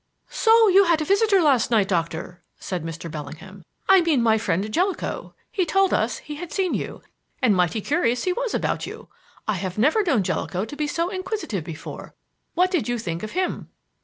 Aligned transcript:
"So 0.31 0.67
you 0.67 0.85
had 0.85 0.99
a 0.99 1.05
visitor 1.05 1.39
last 1.43 1.69
night, 1.69 1.87
Doctor," 1.87 2.41
said 2.57 2.83
Mr. 2.83 3.11
Bellingham. 3.11 3.63
"I 3.87 4.01
mean 4.01 4.23
my 4.23 4.39
friend 4.39 4.71
Jellicoe. 4.73 5.35
He 5.51 5.63
told 5.63 5.93
us 5.93 6.17
he 6.17 6.37
had 6.37 6.51
seen 6.51 6.73
you, 6.73 7.03
and 7.39 7.55
mighty 7.55 7.81
curious 7.81 8.23
he 8.23 8.33
was 8.33 8.55
about 8.55 8.87
you. 8.87 9.09
I 9.47 9.53
have 9.57 9.77
never 9.77 10.01
known 10.01 10.23
Jellicoe 10.23 10.65
to 10.65 10.75
be 10.75 10.87
so 10.87 11.09
inquisitive 11.09 11.63
before. 11.63 12.15
What 12.55 12.71
did 12.71 12.89
you 12.89 12.97
think 12.97 13.21
of 13.21 13.33
him?" 13.33 13.69